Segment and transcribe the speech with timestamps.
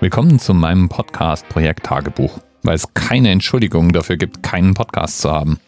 [0.00, 5.32] Willkommen zu meinem Podcast Projekt Tagebuch, weil es keine Entschuldigung dafür gibt, keinen Podcast zu
[5.32, 5.58] haben.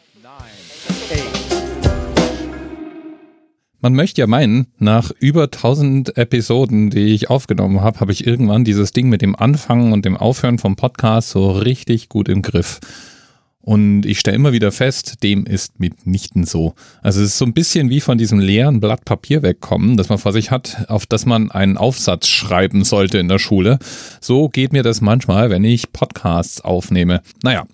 [3.81, 8.63] Man möchte ja meinen, nach über 1000 Episoden, die ich aufgenommen habe, habe ich irgendwann
[8.63, 12.79] dieses Ding mit dem Anfangen und dem Aufhören vom Podcast so richtig gut im Griff.
[13.63, 16.75] Und ich stelle immer wieder fest, dem ist mitnichten so.
[17.03, 20.19] Also es ist so ein bisschen wie von diesem leeren Blatt Papier wegkommen, das man
[20.19, 23.79] vor sich hat, auf das man einen Aufsatz schreiben sollte in der Schule.
[24.21, 27.21] So geht mir das manchmal, wenn ich Podcasts aufnehme.
[27.43, 27.67] Naja,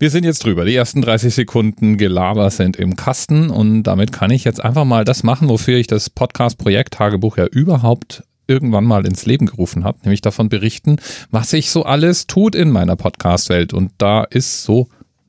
[0.00, 0.64] wir sind jetzt drüber.
[0.64, 5.04] Die ersten 30 Sekunden Gelaber sind im Kasten und damit kann ich jetzt einfach mal
[5.04, 9.98] das machen, wofür ich das Podcast-Projekt Tagebuch ja überhaupt irgendwann mal ins Leben gerufen habe,
[10.02, 10.96] nämlich davon berichten,
[11.30, 13.72] was sich so alles tut in meiner Podcast-Welt.
[13.72, 14.88] Und da ist so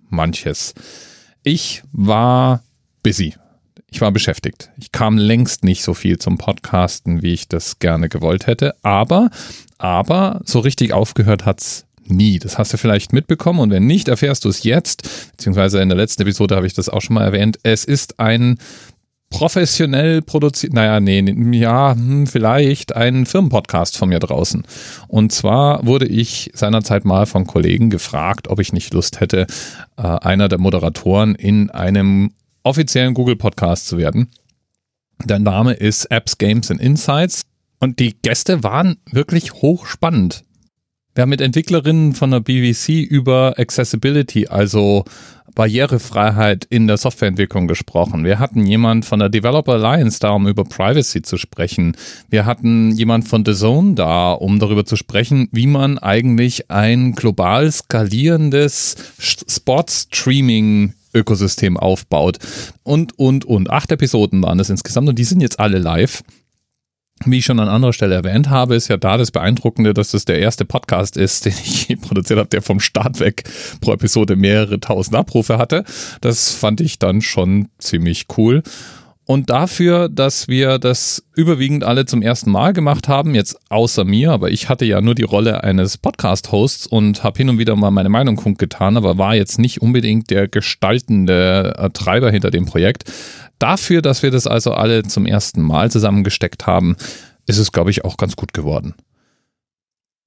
[0.10, 0.74] manches.
[1.44, 2.64] Ich war
[3.04, 3.36] busy.
[3.92, 4.70] Ich war beschäftigt.
[4.78, 8.76] Ich kam längst nicht so viel zum Podcasten, wie ich das gerne gewollt hätte.
[8.84, 9.32] Aber,
[9.78, 12.40] aber so richtig aufgehört hat's nie.
[12.40, 15.98] Das hast du vielleicht mitbekommen und wenn nicht, erfährst du es jetzt, beziehungsweise in der
[15.98, 17.60] letzten Episode habe ich das auch schon mal erwähnt.
[17.64, 18.58] Es ist ein
[19.30, 21.24] professionell produziert, naja, nee,
[21.58, 24.64] ja, hm, vielleicht ein Firmenpodcast von mir draußen.
[25.08, 29.46] Und zwar wurde ich seinerzeit mal von Kollegen gefragt, ob ich nicht Lust hätte,
[29.98, 32.32] äh, einer der Moderatoren in einem
[32.64, 34.30] offiziellen Google Podcast zu werden.
[35.24, 37.44] Der Name ist Apps, Games and Insights.
[37.80, 40.44] Und die Gäste waren wirklich hochspannend.
[41.20, 45.04] Wir haben mit Entwicklerinnen von der BBC über Accessibility, also
[45.54, 48.24] Barrierefreiheit in der Softwareentwicklung gesprochen.
[48.24, 51.98] Wir hatten jemand von der Developer Alliance da, um über Privacy zu sprechen.
[52.30, 57.12] Wir hatten jemand von The Zone da, um darüber zu sprechen, wie man eigentlich ein
[57.16, 62.38] global skalierendes Sportstreaming Ökosystem aufbaut.
[62.84, 63.70] Und, und, und.
[63.70, 66.24] Acht Episoden waren es insgesamt und die sind jetzt alle live.
[67.26, 70.26] Wie ich schon an anderer Stelle erwähnt habe, ist ja da das Beeindruckende, dass das
[70.26, 73.44] der erste Podcast ist, den ich produziert habe, der vom Start weg
[73.82, 75.84] pro Episode mehrere tausend Abrufe hatte.
[76.22, 78.64] Das fand ich dann schon ziemlich cool.
[79.30, 84.32] Und dafür, dass wir das überwiegend alle zum ersten Mal gemacht haben, jetzt außer mir,
[84.32, 87.92] aber ich hatte ja nur die Rolle eines Podcast-Hosts und habe hin und wieder mal
[87.92, 93.04] meine Meinung kundgetan, aber war jetzt nicht unbedingt der gestaltende äh, Treiber hinter dem Projekt.
[93.60, 96.98] Dafür, dass wir das also alle zum ersten Mal zusammengesteckt haben,
[97.46, 98.96] ist es, glaube ich, auch ganz gut geworden.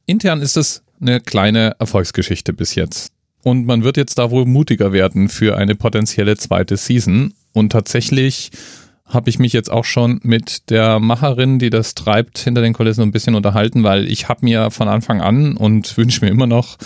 [0.07, 3.11] Intern ist es eine kleine Erfolgsgeschichte bis jetzt.
[3.43, 7.35] Und man wird jetzt da wohl mutiger werden für eine potenzielle zweite Season.
[7.53, 8.53] Und tatsächlich
[9.13, 13.03] habe ich mich jetzt auch schon mit der Macherin, die das treibt, hinter den Kulissen
[13.03, 16.79] ein bisschen unterhalten, weil ich habe mir von Anfang an und wünsche mir immer noch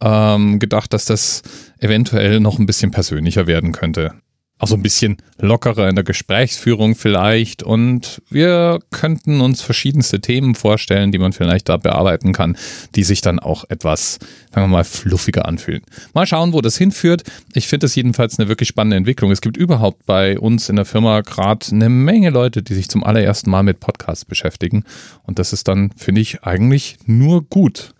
[0.00, 1.42] ähm, gedacht, dass das
[1.78, 4.14] eventuell noch ein bisschen persönlicher werden könnte
[4.60, 7.62] auch so ein bisschen lockerer in der Gesprächsführung vielleicht.
[7.62, 12.56] Und wir könnten uns verschiedenste Themen vorstellen, die man vielleicht da bearbeiten kann,
[12.94, 14.18] die sich dann auch etwas,
[14.54, 15.80] sagen wir mal, fluffiger anfühlen.
[16.12, 17.24] Mal schauen, wo das hinführt.
[17.54, 19.30] Ich finde es jedenfalls eine wirklich spannende Entwicklung.
[19.30, 23.02] Es gibt überhaupt bei uns in der Firma gerade eine Menge Leute, die sich zum
[23.02, 24.84] allerersten Mal mit Podcasts beschäftigen.
[25.24, 27.94] Und das ist dann, finde ich, eigentlich nur gut.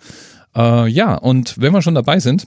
[0.54, 2.46] Äh, ja, und wenn wir schon dabei sind,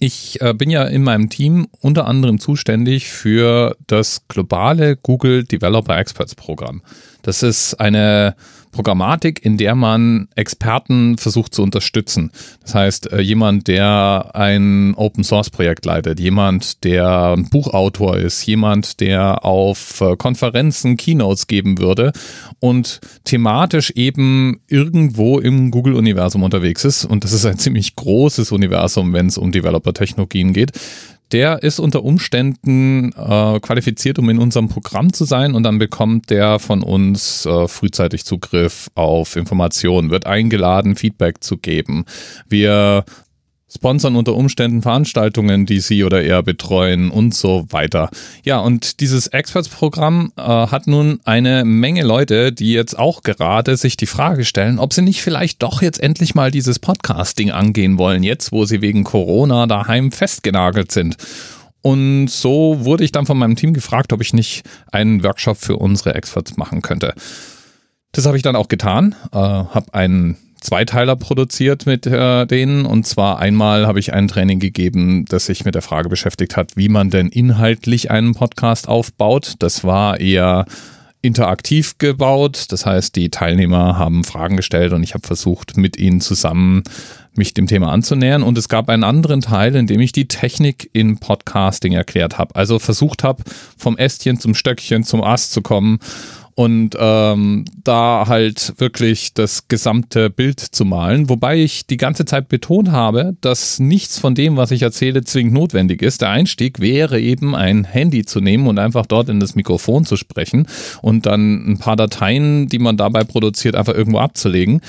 [0.00, 5.96] ich äh, bin ja in meinem Team unter anderem zuständig für das globale Google Developer
[5.98, 6.82] Experts Programm.
[7.22, 8.34] Das ist eine
[8.72, 12.30] Programmatik, in der man Experten versucht zu unterstützen.
[12.62, 18.44] Das heißt, äh, jemand, der ein Open Source Projekt leitet, jemand, der ein Buchautor ist,
[18.46, 22.12] jemand, der auf äh, Konferenzen Keynotes geben würde
[22.60, 27.04] und thematisch eben irgendwo im Google-Universum unterwegs ist.
[27.04, 30.72] Und das ist ein ziemlich großes Universum, wenn es um Developer-Technologien geht
[31.32, 36.30] der ist unter Umständen äh, qualifiziert, um in unserem Programm zu sein und dann bekommt
[36.30, 42.04] der von uns äh, frühzeitig Zugriff auf Informationen, wird eingeladen, Feedback zu geben.
[42.48, 43.04] Wir
[43.72, 48.10] sponsern unter Umständen Veranstaltungen, die sie oder er betreuen und so weiter.
[48.44, 53.96] Ja, und dieses Experts-Programm äh, hat nun eine Menge Leute, die jetzt auch gerade sich
[53.96, 58.22] die Frage stellen, ob sie nicht vielleicht doch jetzt endlich mal dieses Podcasting angehen wollen,
[58.22, 61.16] jetzt wo sie wegen Corona daheim festgenagelt sind.
[61.82, 65.76] Und so wurde ich dann von meinem Team gefragt, ob ich nicht einen Workshop für
[65.76, 67.14] unsere Experts machen könnte.
[68.12, 72.86] Das habe ich dann auch getan, äh, habe einen Zweiteiler produziert mit äh, denen.
[72.86, 76.76] Und zwar einmal habe ich ein Training gegeben, das sich mit der Frage beschäftigt hat,
[76.76, 79.54] wie man denn inhaltlich einen Podcast aufbaut.
[79.60, 80.66] Das war eher
[81.20, 82.66] interaktiv gebaut.
[82.70, 86.82] Das heißt, die Teilnehmer haben Fragen gestellt und ich habe versucht, mit ihnen zusammen
[87.34, 88.42] mich dem Thema anzunähern.
[88.42, 92.54] Und es gab einen anderen Teil, in dem ich die Technik in Podcasting erklärt habe.
[92.54, 93.42] Also versucht habe,
[93.76, 95.98] vom Ästchen zum Stöckchen zum Ast zu kommen
[96.58, 101.28] und ähm, da halt wirklich das gesamte Bild zu malen.
[101.28, 105.54] Wobei ich die ganze Zeit betont habe, dass nichts von dem, was ich erzähle, zwingend
[105.54, 106.20] notwendig ist.
[106.20, 110.16] Der Einstieg wäre eben ein Handy zu nehmen und einfach dort in das Mikrofon zu
[110.16, 110.66] sprechen
[111.00, 114.80] und dann ein paar Dateien, die man dabei produziert, einfach irgendwo abzulegen.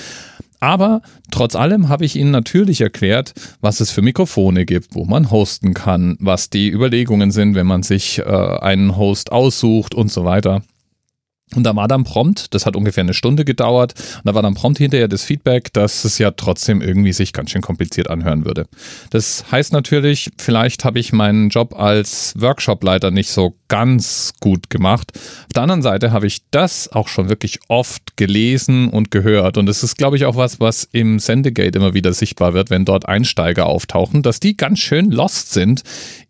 [0.59, 5.29] Aber trotz allem habe ich Ihnen natürlich erklärt, was es für Mikrofone gibt, wo man
[5.29, 10.25] hosten kann, was die Überlegungen sind, wenn man sich äh, einen Host aussucht und so
[10.25, 10.63] weiter.
[11.55, 14.53] Und da war dann prompt, das hat ungefähr eine Stunde gedauert, und da war dann
[14.53, 18.67] prompt hinterher das Feedback, dass es ja trotzdem irgendwie sich ganz schön kompliziert anhören würde.
[19.09, 25.11] Das heißt natürlich, vielleicht habe ich meinen Job als Workshopleiter nicht so ganz gut gemacht.
[25.15, 29.57] Auf der anderen Seite habe ich das auch schon wirklich oft gelesen und gehört.
[29.57, 32.85] Und es ist, glaube ich, auch was, was im Sendegate immer wieder sichtbar wird, wenn
[32.85, 35.83] dort Einsteiger auftauchen, dass die ganz schön lost sind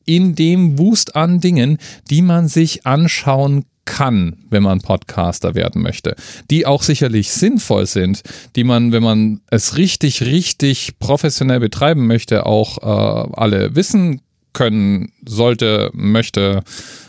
[0.05, 1.77] in dem Wust an Dingen,
[2.09, 6.15] die man sich anschauen kann, wenn man Podcaster werden möchte,
[6.51, 8.21] die auch sicherlich sinnvoll sind,
[8.55, 14.21] die man, wenn man es richtig, richtig professionell betreiben möchte, auch äh, alle wissen
[14.53, 16.61] können sollte, möchte.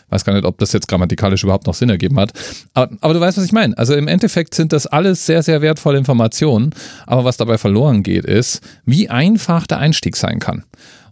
[0.09, 2.33] Weiß gar nicht, ob das jetzt grammatikalisch überhaupt noch Sinn ergeben hat.
[2.75, 3.77] Aber, aber du weißt, was ich meine.
[3.79, 6.71] Also im Endeffekt sind das alles sehr, sehr wertvolle Informationen.
[7.07, 10.65] Aber was dabei verloren geht, ist, wie einfach der Einstieg sein kann.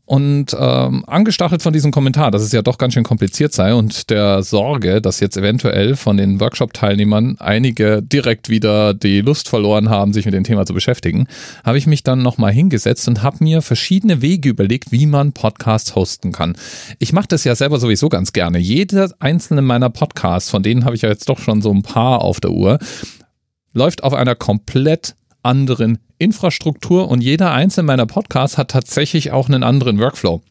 [0.09, 4.09] Und ähm, angestachelt von diesem Kommentar, dass es ja doch ganz schön kompliziert sei und
[4.09, 10.15] der Sorge, dass jetzt eventuell von den Workshop-Teilnehmern einige direkt wieder die Lust verloren haben,
[10.15, 11.27] sich mit dem Thema zu beschäftigen,
[11.63, 15.95] habe ich mich dann nochmal hingesetzt und habe mir verschiedene Wege überlegt, wie man Podcasts
[15.95, 16.57] hosten kann.
[16.99, 18.57] Ich mache das ja selber sowieso ganz gerne.
[18.57, 22.23] Jeder einzelne meiner Podcasts, von denen habe ich ja jetzt doch schon so ein paar
[22.23, 22.79] auf der Uhr,
[23.75, 29.63] läuft auf einer komplett anderen Infrastruktur und jeder einzelne meiner Podcasts hat tatsächlich auch einen
[29.63, 30.43] anderen Workflow.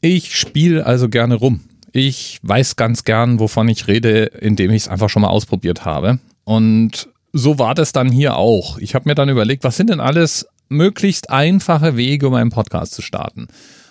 [0.00, 1.60] Ich spiele also gerne rum.
[1.92, 6.18] Ich weiß ganz gern, wovon ich rede, indem ich es einfach schon mal ausprobiert habe.
[6.44, 8.78] Und so war das dann hier auch.
[8.78, 12.94] Ich habe mir dann überlegt, was sind denn alles möglichst einfache Wege, um einen Podcast
[12.94, 13.48] zu starten?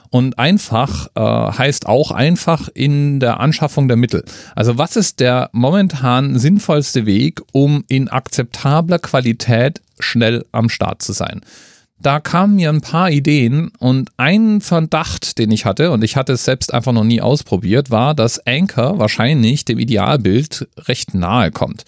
[0.10, 4.24] Und einfach äh, heißt auch einfach in der Anschaffung der Mittel.
[4.56, 11.14] Also was ist der momentan sinnvollste Weg, um in akzeptabler Qualität schnell am Start zu
[11.14, 11.42] sein?
[12.00, 16.34] Da kamen mir ein paar Ideen und ein Verdacht, den ich hatte, und ich hatte
[16.34, 21.86] es selbst einfach noch nie ausprobiert, war, dass Anchor wahrscheinlich dem Idealbild recht nahe kommt.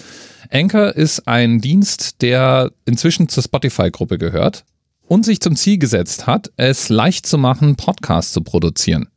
[0.51, 4.65] Anchor ist ein Dienst, der inzwischen zur Spotify-Gruppe gehört
[5.07, 9.09] und sich zum Ziel gesetzt hat, es leicht zu machen, Podcasts zu produzieren.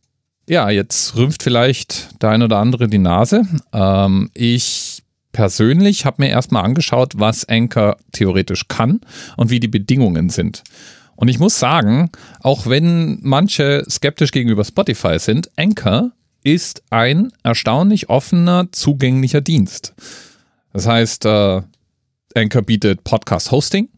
[0.49, 3.47] Ja, jetzt rümpft vielleicht der ein oder andere die Nase.
[3.73, 4.92] Ähm, ich
[5.32, 9.00] persönlich habe mir erstmal angeschaut, was Anchor theoretisch kann
[9.37, 10.62] und wie die Bedingungen sind.
[11.17, 16.12] Und ich muss sagen, auch wenn manche skeptisch gegenüber Spotify sind, Anchor
[16.43, 19.94] ist ein erstaunlich offener, zugänglicher Dienst.
[20.73, 21.62] Das heißt, äh,
[22.34, 23.88] Anchor bietet Podcast-Hosting,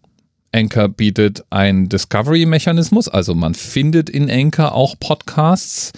[0.52, 5.92] Anchor bietet einen Discovery-Mechanismus, also man findet in Anchor auch Podcasts.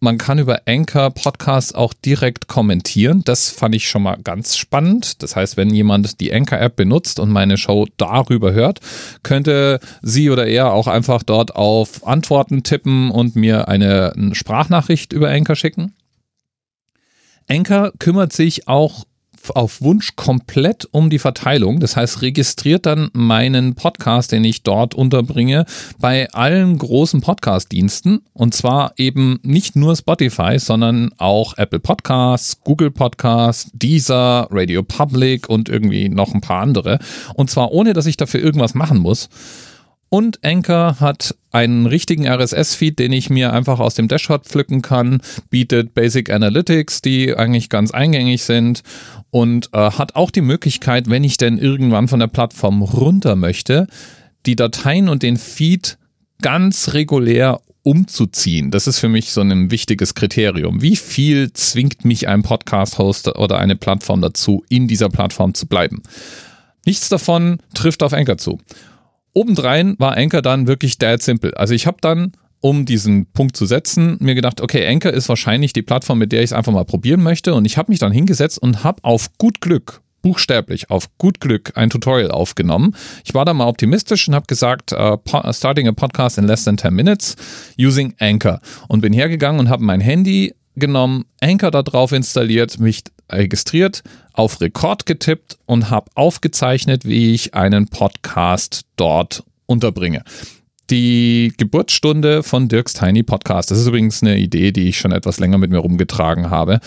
[0.00, 3.22] Man kann über Anchor Podcasts auch direkt kommentieren.
[3.24, 5.22] Das fand ich schon mal ganz spannend.
[5.24, 8.78] Das heißt, wenn jemand die Anchor-App benutzt und meine Show darüber hört,
[9.24, 15.30] könnte sie oder er auch einfach dort auf Antworten tippen und mir eine Sprachnachricht über
[15.30, 15.94] Anchor schicken.
[17.48, 19.04] Anchor kümmert sich auch
[19.54, 21.80] auf Wunsch komplett um die Verteilung.
[21.80, 25.66] Das heißt, registriert dann meinen Podcast, den ich dort unterbringe,
[25.98, 28.20] bei allen großen Podcast-Diensten.
[28.32, 35.48] Und zwar eben nicht nur Spotify, sondern auch Apple Podcasts, Google Podcasts, Deezer, Radio Public
[35.48, 36.98] und irgendwie noch ein paar andere.
[37.34, 39.28] Und zwar ohne, dass ich dafür irgendwas machen muss.
[40.10, 45.20] Und Anchor hat einen richtigen RSS-Feed, den ich mir einfach aus dem Dashboard pflücken kann,
[45.50, 48.82] bietet Basic Analytics, die eigentlich ganz eingängig sind
[49.30, 53.86] und äh, hat auch die Möglichkeit, wenn ich denn irgendwann von der Plattform runter möchte,
[54.46, 55.98] die Dateien und den Feed
[56.40, 58.70] ganz regulär umzuziehen.
[58.70, 60.82] Das ist für mich so ein wichtiges Kriterium.
[60.82, 66.02] Wie viel zwingt mich ein Podcast-Host oder eine Plattform dazu, in dieser Plattform zu bleiben?
[66.84, 68.58] Nichts davon trifft auf Anchor zu.
[69.32, 71.56] Obendrein war Anchor dann wirklich dead simple.
[71.56, 75.72] Also ich habe dann, um diesen Punkt zu setzen, mir gedacht, okay, Anchor ist wahrscheinlich
[75.72, 77.54] die Plattform, mit der ich es einfach mal probieren möchte.
[77.54, 81.72] Und ich habe mich dann hingesetzt und habe auf gut Glück buchstäblich auf gut Glück
[81.74, 82.94] ein Tutorial aufgenommen.
[83.24, 85.16] Ich war da mal optimistisch und habe gesagt, uh,
[85.52, 87.36] starting a podcast in less than 10 minutes
[87.78, 93.02] using Anchor und bin hergegangen und habe mein Handy genommen, Anchor da drauf installiert, mich
[93.30, 100.22] registriert, auf Rekord getippt und habe aufgezeichnet, wie ich einen Podcast dort unterbringe.
[100.90, 103.70] Die Geburtsstunde von Dirks Tiny Podcast.
[103.70, 106.80] Das ist übrigens eine Idee, die ich schon etwas länger mit mir rumgetragen habe.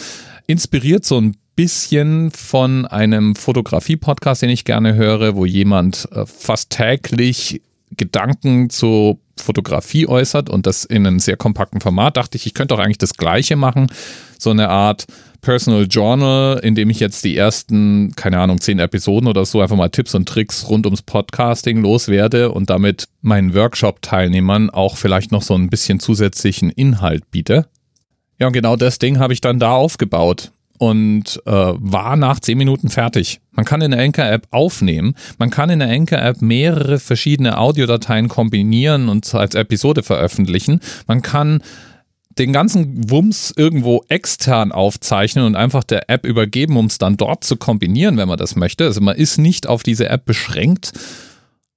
[0.48, 6.72] Inspiriert so ein bisschen von einem Fotografie-Podcast, den ich gerne höre, wo jemand äh, fast
[6.72, 7.62] täglich
[7.96, 12.76] Gedanken zur Fotografie äußert und das in einem sehr kompakten Format, dachte ich, ich könnte
[12.76, 13.88] auch eigentlich das Gleiche machen.
[14.38, 15.06] So eine Art
[15.42, 19.76] Personal Journal, in dem ich jetzt die ersten, keine Ahnung, zehn Episoden oder so einfach
[19.76, 25.42] mal Tipps und Tricks rund ums Podcasting loswerde und damit meinen Workshop-Teilnehmern auch vielleicht noch
[25.42, 27.68] so ein bisschen zusätzlichen Inhalt biete.
[28.40, 32.58] Ja, und genau das Ding habe ich dann da aufgebaut und äh, war nach zehn
[32.58, 33.40] Minuten fertig.
[33.52, 39.08] Man kann in der Anchor-App aufnehmen, man kann in der Anchor-App mehrere verschiedene Audiodateien kombinieren
[39.08, 40.80] und als Episode veröffentlichen.
[41.06, 41.62] Man kann
[42.40, 47.44] den ganzen Wumms irgendwo extern aufzeichnen und einfach der App übergeben, um es dann dort
[47.44, 48.86] zu kombinieren, wenn man das möchte.
[48.86, 50.94] Also man ist nicht auf diese App beschränkt,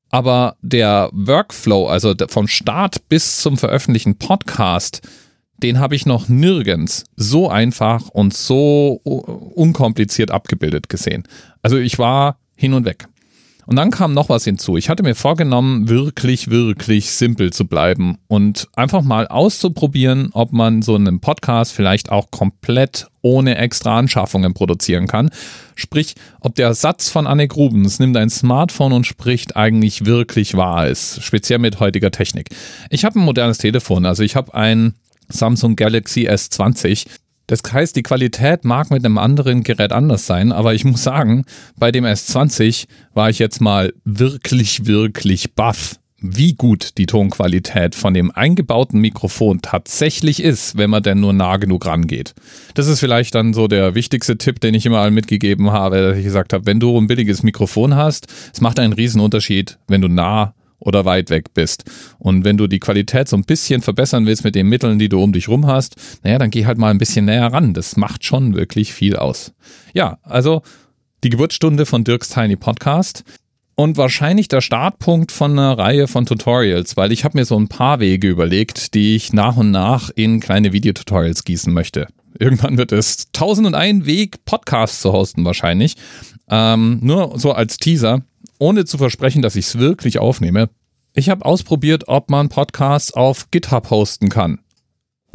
[0.08, 5.02] aber der Workflow, also vom Start bis zum veröffentlichten Podcast,
[5.64, 11.24] den habe ich noch nirgends so einfach und so unkompliziert abgebildet gesehen.
[11.62, 13.06] Also ich war hin und weg.
[13.66, 14.76] Und dann kam noch was hinzu.
[14.76, 20.82] Ich hatte mir vorgenommen, wirklich, wirklich simpel zu bleiben und einfach mal auszuprobieren, ob man
[20.82, 25.30] so einen Podcast vielleicht auch komplett ohne extra Anschaffungen produzieren kann.
[25.76, 30.86] Sprich, ob der Satz von Anne Rubens, nimmt ein Smartphone und spricht, eigentlich wirklich wahr
[30.88, 31.22] ist.
[31.22, 32.50] Speziell mit heutiger Technik.
[32.90, 34.92] Ich habe ein modernes Telefon, also ich habe ein
[35.28, 37.06] Samsung Galaxy S20.
[37.46, 41.44] Das heißt, die Qualität mag mit einem anderen Gerät anders sein, aber ich muss sagen,
[41.76, 48.14] bei dem S20 war ich jetzt mal wirklich, wirklich baff, wie gut die Tonqualität von
[48.14, 52.34] dem eingebauten Mikrofon tatsächlich ist, wenn man denn nur nah genug rangeht.
[52.72, 56.16] Das ist vielleicht dann so der wichtigste Tipp, den ich immer allen mitgegeben habe, dass
[56.16, 60.00] ich gesagt habe, wenn du ein billiges Mikrofon hast, es macht einen riesen Unterschied, wenn
[60.00, 60.54] du nah
[60.84, 61.84] oder weit weg bist.
[62.18, 65.22] Und wenn du die Qualität so ein bisschen verbessern willst mit den Mitteln, die du
[65.22, 67.74] um dich rum hast, naja, dann geh halt mal ein bisschen näher ran.
[67.74, 69.52] Das macht schon wirklich viel aus.
[69.92, 70.62] Ja, also
[71.24, 73.24] die Geburtsstunde von Dirks Tiny Podcast
[73.74, 77.68] und wahrscheinlich der Startpunkt von einer Reihe von Tutorials, weil ich habe mir so ein
[77.68, 82.06] paar Wege überlegt, die ich nach und nach in kleine Videotutorials gießen möchte.
[82.38, 85.96] Irgendwann wird es 1001 Weg, Podcasts zu hosten wahrscheinlich.
[86.48, 88.22] Ähm, nur so als Teaser
[88.58, 90.70] ohne zu versprechen, dass ich es wirklich aufnehme.
[91.14, 94.58] Ich habe ausprobiert, ob man Podcasts auf GitHub hosten kann.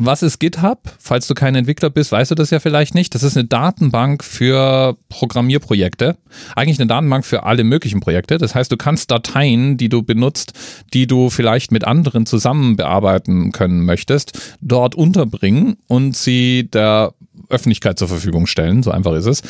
[0.02, 0.94] Was ist GitHub?
[0.98, 3.14] Falls du kein Entwickler bist, weißt du das ja vielleicht nicht.
[3.16, 6.16] Das ist eine Datenbank für Programmierprojekte.
[6.56, 8.38] Eigentlich eine Datenbank für alle möglichen Projekte.
[8.38, 10.54] Das heißt, du kannst Dateien, die du benutzt,
[10.94, 17.14] die du vielleicht mit anderen zusammen bearbeiten können möchtest, dort unterbringen und sie der
[17.50, 18.84] Öffentlichkeit zur Verfügung stellen.
[18.84, 19.42] So einfach ist es.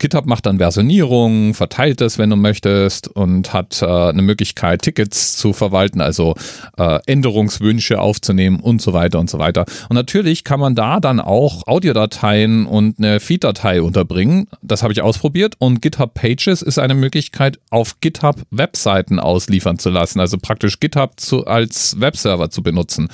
[0.00, 5.36] GitHub macht dann Versionierung, verteilt es, wenn du möchtest, und hat äh, eine Möglichkeit, Tickets
[5.36, 6.34] zu verwalten, also
[6.76, 9.66] äh, Änderungswünsche aufzunehmen und so weiter und so weiter.
[9.88, 14.48] Und natürlich kann man da dann auch Audiodateien und eine Feed-Datei unterbringen.
[14.62, 19.90] Das habe ich ausprobiert und GitHub Pages ist eine Möglichkeit, auf GitHub Webseiten ausliefern zu
[19.90, 23.08] lassen, also praktisch GitHub zu, als Webserver zu benutzen.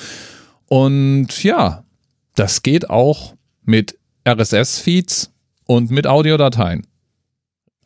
[0.67, 1.85] Und ja,
[2.35, 5.34] das geht auch mit RSS-Feeds
[5.66, 6.87] und mit Audiodateien.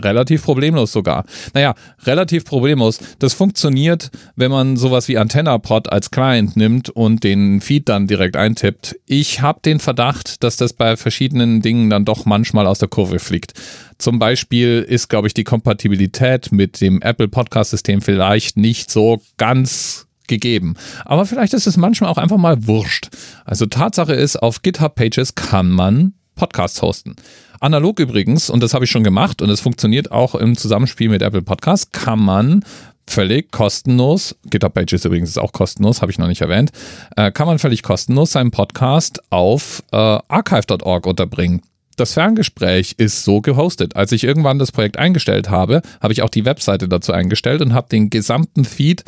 [0.00, 1.24] Relativ problemlos sogar.
[1.54, 3.00] Naja, relativ problemlos.
[3.18, 8.36] Das funktioniert, wenn man sowas wie AntennaPod als Client nimmt und den Feed dann direkt
[8.36, 8.96] eintippt.
[9.06, 13.18] Ich habe den Verdacht, dass das bei verschiedenen Dingen dann doch manchmal aus der Kurve
[13.18, 13.54] fliegt.
[13.98, 20.06] Zum Beispiel ist, glaube ich, die Kompatibilität mit dem Apple Podcast-System vielleicht nicht so ganz
[20.28, 20.76] gegeben.
[21.06, 23.08] Aber vielleicht ist es manchmal auch einfach mal wurscht.
[23.44, 27.16] Also Tatsache ist, auf GitHub Pages kann man Podcasts hosten.
[27.60, 31.20] Analog übrigens, und das habe ich schon gemacht und es funktioniert auch im Zusammenspiel mit
[31.20, 32.64] Apple Podcasts, kann man
[33.08, 36.70] völlig kostenlos, GitHub Pages übrigens ist auch kostenlos, habe ich noch nicht erwähnt,
[37.16, 41.62] äh, kann man völlig kostenlos seinen Podcast auf äh, archive.org unterbringen.
[41.96, 43.96] Das Ferngespräch ist so gehostet.
[43.96, 47.74] Als ich irgendwann das Projekt eingestellt habe, habe ich auch die Webseite dazu eingestellt und
[47.74, 49.02] habe den gesamten Feed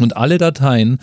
[0.00, 0.98] und alle Dateien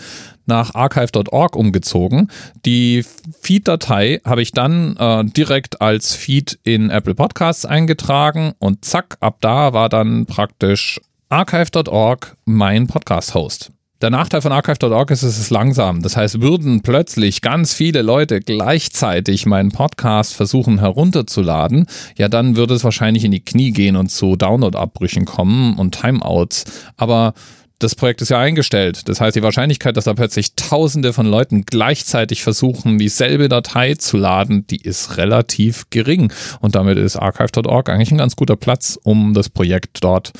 [0.45, 2.29] nach archive.org umgezogen.
[2.65, 3.05] Die
[3.41, 9.37] Feed-Datei habe ich dann äh, direkt als Feed in Apple Podcasts eingetragen und zack, ab
[9.41, 13.71] da war dann praktisch archive.org mein Podcast-Host.
[14.01, 16.01] Der Nachteil von archive.org ist, es ist langsam.
[16.01, 21.85] Das heißt, würden plötzlich ganz viele Leute gleichzeitig meinen Podcast versuchen herunterzuladen,
[22.17, 26.65] ja, dann würde es wahrscheinlich in die Knie gehen und zu Download-Abbrüchen kommen und Timeouts.
[26.97, 27.35] Aber
[27.83, 29.09] das Projekt ist ja eingestellt.
[29.09, 34.17] Das heißt, die Wahrscheinlichkeit, dass da plötzlich tausende von Leuten gleichzeitig versuchen, dieselbe Datei zu
[34.17, 36.31] laden, die ist relativ gering.
[36.59, 40.31] Und damit ist archive.org eigentlich ein ganz guter Platz, um das Projekt dort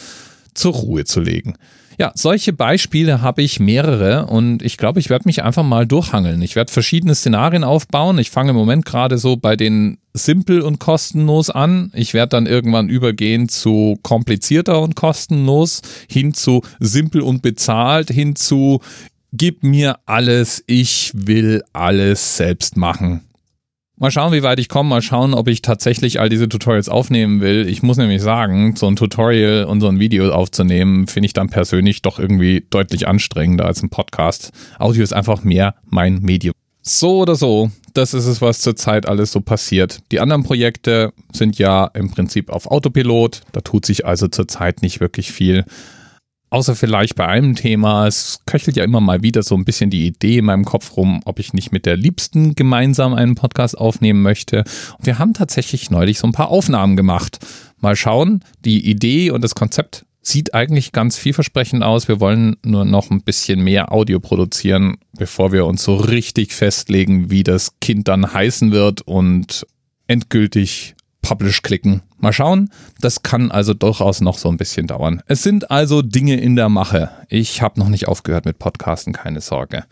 [0.54, 1.56] zur Ruhe zu legen.
[2.02, 6.42] Ja, solche Beispiele habe ich mehrere und ich glaube, ich werde mich einfach mal durchhangeln.
[6.42, 8.18] Ich werde verschiedene Szenarien aufbauen.
[8.18, 11.92] Ich fange im Moment gerade so bei den simpel und kostenlos an.
[11.94, 18.36] Ich werde dann irgendwann übergehen zu komplizierter und kostenlos, hin zu simpel und bezahlt, hin
[18.36, 18.80] zu
[19.32, 23.22] gib mir alles, ich will alles selbst machen.
[24.02, 24.90] Mal schauen, wie weit ich komme.
[24.90, 27.70] Mal schauen, ob ich tatsächlich all diese Tutorials aufnehmen will.
[27.70, 31.50] Ich muss nämlich sagen, so ein Tutorial und so ein Video aufzunehmen, finde ich dann
[31.50, 34.54] persönlich doch irgendwie deutlich anstrengender als ein Podcast.
[34.80, 36.56] Audio ist einfach mehr mein Medium.
[36.82, 40.00] So oder so, das ist es, was zurzeit alles so passiert.
[40.12, 43.42] Die anderen Projekte sind ja im Prinzip auf Autopilot.
[43.52, 45.64] Da tut sich also zurzeit nicht wirklich viel.
[46.52, 50.06] Außer vielleicht bei einem Thema, es köchelt ja immer mal wieder so ein bisschen die
[50.06, 54.22] Idee in meinem Kopf rum, ob ich nicht mit der Liebsten gemeinsam einen Podcast aufnehmen
[54.22, 54.66] möchte.
[54.98, 57.40] Und wir haben tatsächlich neulich so ein paar Aufnahmen gemacht.
[57.80, 62.10] Mal schauen, die Idee und das Konzept sieht eigentlich ganz vielversprechend aus.
[62.10, 67.30] Wir wollen nur noch ein bisschen mehr Audio produzieren, bevor wir uns so richtig festlegen,
[67.30, 69.66] wie das Kind dann heißen wird und
[70.08, 72.02] endgültig Publish klicken.
[72.20, 72.70] Mal schauen.
[73.00, 75.22] Das kann also durchaus noch so ein bisschen dauern.
[75.28, 77.10] Es sind also Dinge in der Mache.
[77.30, 79.84] Ich habe noch nicht aufgehört mit Podcasten, keine Sorge.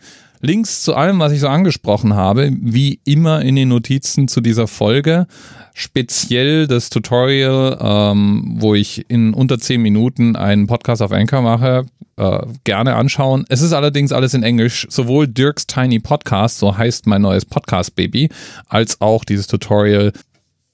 [0.42, 4.66] Links zu allem, was ich so angesprochen habe, wie immer in den Notizen zu dieser
[4.66, 5.26] Folge.
[5.74, 11.84] Speziell das Tutorial, ähm, wo ich in unter 10 Minuten einen Podcast auf Anchor mache,
[12.16, 13.44] äh, gerne anschauen.
[13.50, 14.86] Es ist allerdings alles in Englisch.
[14.88, 18.30] Sowohl Dirks Tiny Podcast, so heißt mein neues Podcast-Baby,
[18.66, 20.12] als auch dieses Tutorial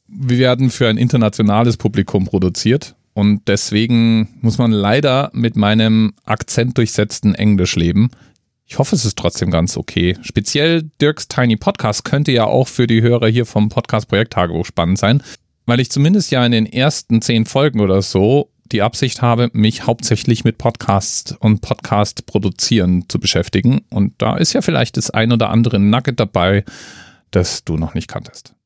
[0.08, 7.34] wir werden für ein internationales Publikum produziert und deswegen muss man leider mit meinem akzentdurchsetzten
[7.34, 8.10] Englisch leben.
[8.66, 10.16] Ich hoffe, es ist trotzdem ganz okay.
[10.22, 14.66] Speziell Dirks Tiny Podcast könnte ja auch für die Hörer hier vom Podcast Projekt Tagebuch
[14.66, 15.22] spannend sein,
[15.66, 19.86] weil ich zumindest ja in den ersten zehn Folgen oder so die Absicht habe, mich
[19.86, 23.82] hauptsächlich mit Podcasts und Podcast produzieren zu beschäftigen.
[23.90, 26.64] Und da ist ja vielleicht das ein oder andere Nugget dabei,
[27.30, 28.56] das du noch nicht kanntest.